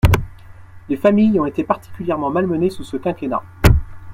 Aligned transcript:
Les 0.89 0.97
familles 0.97 1.39
ont 1.39 1.45
été 1.45 1.63
particulièrement 1.63 2.31
malmenées 2.31 2.71
sous 2.71 2.83
ce 2.83 2.97
quinquennat. 2.97 3.43